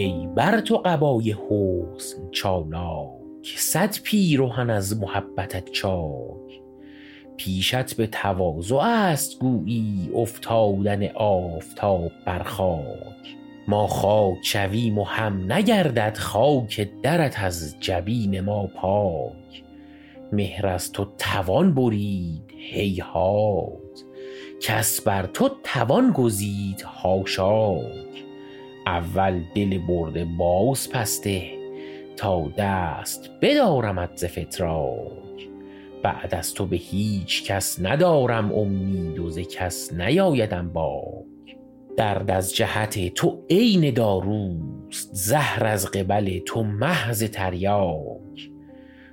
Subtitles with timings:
[0.00, 6.60] ای بر تو قبای حسن چالاک صد پیرهن از محبتت چاک.
[7.36, 13.36] پیشت به تواضع است گویی افتادن آفتاب بر خاک.
[13.68, 19.64] ما خاک شویم و هم نگردد خاک درت از جبین ما پاک.
[20.32, 24.04] مهر از تو توان برید هیهات
[24.60, 28.29] کس بر تو توان گزید حاشاک.
[28.90, 31.50] اول دل برده باز پس ده
[32.16, 35.48] تا دست بدارمت ز فتراک.
[36.02, 41.56] بعد از تو به هیچ کس ندارم امید و ز کس نیایدم باک.
[41.96, 48.50] درد از جهت تو عین داروست زهر از قبل تو محض تریاک.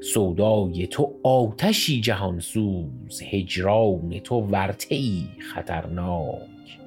[0.00, 6.83] سودای تو آتشی جهانسوز هجران تو ورطه ای خطرناک.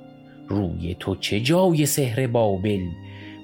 [0.47, 2.85] روی تو چه جای سحر بابل؟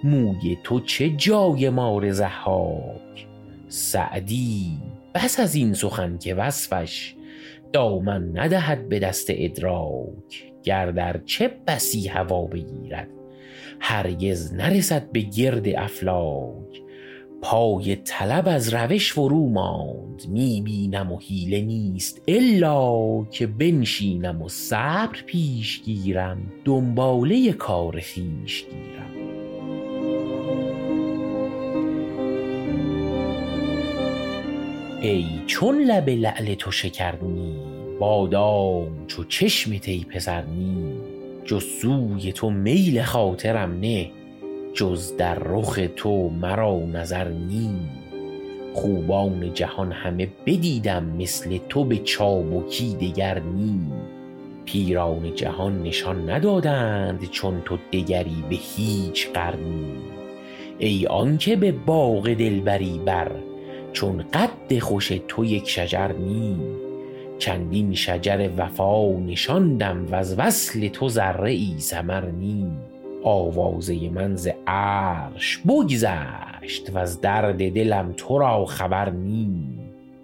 [0.03, 3.27] موی تو چه جای مار ضحاک؟
[3.67, 4.77] سعدی
[5.15, 7.15] بس از این سخن که وصفش
[7.73, 10.53] دامن ندهد به دست ادراک.
[10.63, 13.07] گر در چه بسی هوا بگیرد
[13.79, 16.81] هرگز نرسد به گرد افلاک.
[17.43, 20.23] پای طلب از روش فرو ماند.
[20.27, 26.51] می بینم و حیله نیست الا که بنشینم و صبر پیش گیرم.
[26.65, 29.13] دنباله کار خویش گیرم.
[35.01, 37.55] ای چون لب لعل تو شکرنی
[37.99, 40.93] بادام چو چشم تی پسرنی
[41.45, 44.11] جز سوی تو میل خاطرم نه
[44.73, 47.75] جز در رخ تو مرا نظر نی.
[48.73, 53.79] خوبان جهان همه بدیدم مثل تو به چابکی دگر نی.
[54.65, 59.85] پیران جهان نشان ندادند چون تو دگری به هیچ قرنی.
[60.77, 63.31] ای آنکه به باغ دلبری بر
[63.93, 66.57] چون قد خوش تو یک شجر نی.
[67.39, 72.71] چندین شجر وفا نشاندم وز وصل تو ذره ای ثمر نی.
[73.23, 79.63] آوازه من ز عرش بگذشت وز درد دلم تو را خبر نی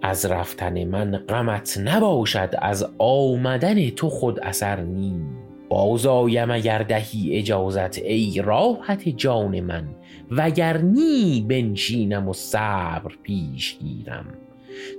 [0.02, 5.20] از رفتن من غمت نباشد از آمدن تو خود اثر نی
[5.68, 9.88] باز آیم اگر دهی اجازت ای راحت جان من
[10.30, 14.26] وگر نی بنشینم و صبر پیش گیرم.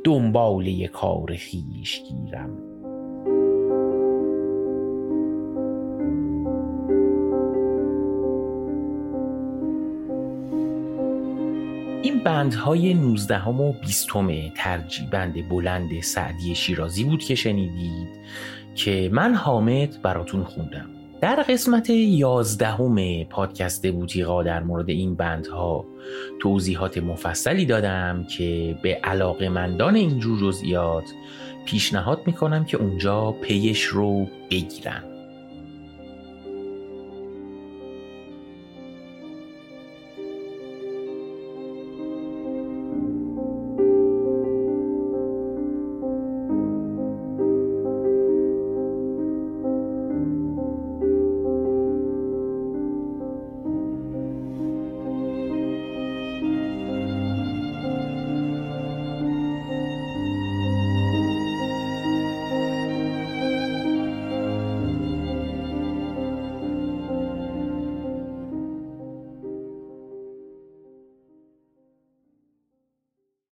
[0.03, 2.70] دنباله کار خویش گیرم.
[12.03, 14.07] این بندهای 19 و 20
[14.55, 18.09] ترجیبند بلند سعدی شیرازی بود که شنیدید
[18.75, 20.89] که من حامد براتون خوندم.
[21.21, 25.85] در قسمت یازدهم پادکست بوتیقا در مورد این بندها
[26.39, 31.05] توضیحات مفصلی دادم که به علاقه مندان اینجور جزئیات
[31.65, 35.10] پیشنهاد می‌کنم که اونجا پیش رو بگیرن.